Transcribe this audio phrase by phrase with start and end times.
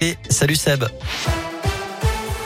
[0.00, 0.84] Et salut Seb.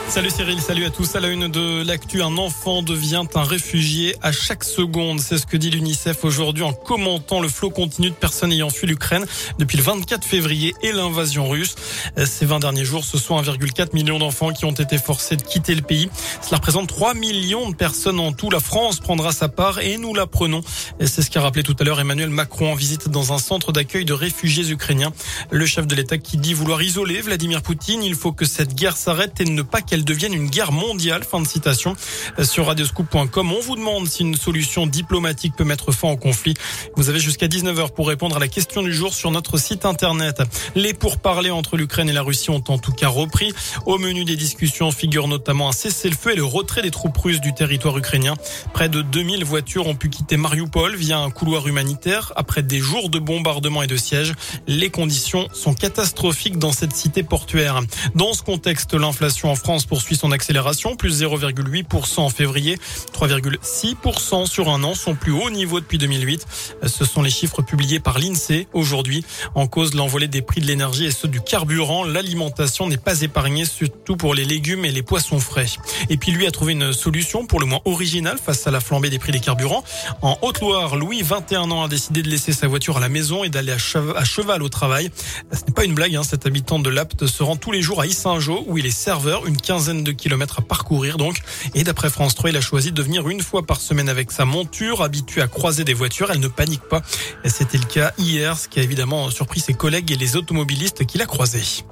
[0.07, 1.15] Salut Cyril, salut à tous.
[1.15, 5.19] À la une de l'actu, un enfant devient un réfugié à chaque seconde.
[5.19, 8.87] C'est ce que dit l'UNICEF aujourd'hui en commentant le flot continu de personnes ayant fui
[8.87, 9.25] l'Ukraine
[9.59, 11.75] depuis le 24 février et l'invasion russe.
[12.23, 15.75] Ces 20 derniers jours, ce sont 1,4 million d'enfants qui ont été forcés de quitter
[15.75, 16.09] le pays.
[16.41, 18.49] Cela représente 3 millions de personnes en tout.
[18.49, 20.61] La France prendra sa part et nous la prenons.
[21.01, 24.05] C'est ce qu'a rappelé tout à l'heure Emmanuel Macron en visite dans un centre d'accueil
[24.05, 25.11] de réfugiés ukrainiens.
[25.49, 28.95] Le chef de l'État qui dit vouloir isoler Vladimir Poutine, il faut que cette guerre
[28.95, 31.23] s'arrête et ne pas devienne une guerre mondiale.
[31.23, 31.95] Fin de citation.
[32.43, 36.55] Sur radioscoop.com, on vous demande si une solution diplomatique peut mettre fin au conflit.
[36.95, 40.41] Vous avez jusqu'à 19h pour répondre à la question du jour sur notre site internet.
[40.75, 43.53] Les pourparlers entre l'Ukraine et la Russie ont en tout cas repris.
[43.85, 47.53] Au menu des discussions figure notamment un cessez-le-feu et le retrait des troupes russes du
[47.53, 48.33] territoire ukrainien.
[48.73, 52.33] Près de 2000 voitures ont pu quitter Mariupol via un couloir humanitaire.
[52.35, 54.33] Après des jours de bombardements et de sièges,
[54.67, 57.81] les conditions sont catastrophiques dans cette cité portuaire.
[58.15, 62.77] Dans ce contexte, l'inflation en France poursuit son accélération, plus 0,8% en février,
[63.13, 66.45] 3,6% sur un an, son plus haut niveau depuis 2008.
[66.85, 69.23] Ce sont les chiffres publiés par l'INSEE aujourd'hui.
[69.53, 72.03] En cause, l'envolée des prix de l'énergie et ceux du carburant.
[72.03, 75.67] L'alimentation n'est pas épargnée, surtout pour les légumes et les poissons frais.
[76.09, 79.09] Et puis lui a trouvé une solution pour le moins originale face à la flambée
[79.09, 79.83] des prix des carburants.
[80.21, 83.49] En Haute-Loire, Louis, 21 ans, a décidé de laisser sa voiture à la maison et
[83.49, 85.11] d'aller à cheval au travail.
[85.51, 88.01] Ce n'est pas une blague, hein, cet habitant de l'Apt se rend tous les jours
[88.01, 91.37] à Issingeau où il est serveur, une quinzaine de kilomètres à parcourir donc.
[91.73, 94.45] Et d'après France 3, il a choisi de venir une fois par semaine avec sa
[94.45, 96.31] monture, habitué à croiser des voitures.
[96.31, 97.01] Elle ne panique pas.
[97.45, 101.21] C'était le cas hier, ce qui a évidemment surpris ses collègues et les automobilistes qu'il
[101.21, 101.85] a croisés.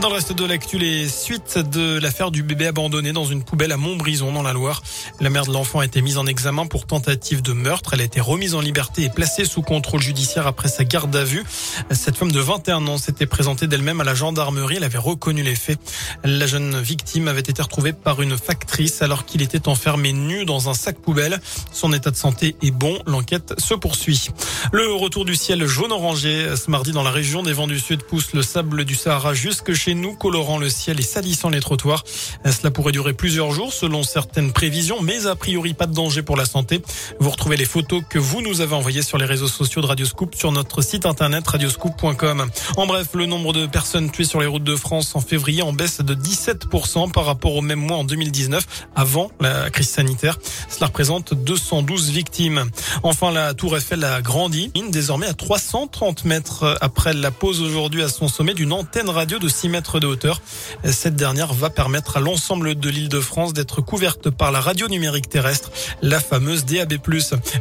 [0.00, 3.72] Dans le reste de l'actu, les suites de l'affaire du bébé abandonné dans une poubelle
[3.72, 4.82] à Montbrison dans la Loire.
[5.20, 7.94] La mère de l'enfant a été mise en examen pour tentative de meurtre.
[7.94, 11.24] Elle a été remise en liberté et placée sous contrôle judiciaire après sa garde à
[11.24, 11.44] vue.
[11.90, 14.76] Cette femme de 21 ans s'était présentée d'elle-même à la gendarmerie.
[14.76, 15.78] Elle avait reconnu les faits.
[16.24, 20.68] La jeune victime avait été retrouvée par une factrice alors qu'il était enfermé nu dans
[20.68, 21.40] un sac poubelle.
[21.72, 22.98] Son état de santé est bon.
[23.06, 24.28] L'enquête se poursuit.
[24.72, 28.34] Le retour du ciel jaune-orangé ce mardi dans la région des vents du Sud pousse
[28.34, 32.04] le sable du Sahara jusque chez nous, colorant le ciel et salissant les trottoirs.
[32.46, 36.38] Cela pourrait durer plusieurs jours selon certaines prévisions, mais a priori pas de danger pour
[36.38, 36.80] la santé.
[37.20, 40.36] Vous retrouvez les photos que vous nous avez envoyées sur les réseaux sociaux de Radioscoop
[40.36, 42.46] sur notre site internet radioscoop.com.
[42.78, 45.74] En bref, le nombre de personnes tuées sur les routes de France en février en
[45.74, 50.38] baisse de 17% par rapport au même mois en 2019, avant la crise sanitaire.
[50.70, 52.70] Cela représente 212 victimes.
[53.02, 58.08] Enfin, la Tour Eiffel a grandi, désormais à 330 mètres après la pose aujourd'hui à
[58.08, 60.40] son sommet d'une antenne radio de 6 de hauteur.
[60.84, 64.88] Cette dernière va permettre à l'ensemble de l'île de France d'être couverte par la radio
[64.88, 65.70] numérique terrestre,
[66.02, 66.94] la fameuse DAB+.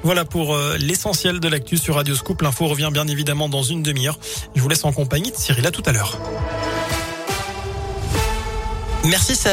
[0.03, 2.41] Voilà pour l'essentiel de l'actu sur Radio Scoop.
[2.41, 4.19] L'info revient bien évidemment dans une demi-heure.
[4.55, 5.65] Je vous laisse en compagnie de Cyril.
[5.65, 6.17] À tout à l'heure.
[9.05, 9.35] Merci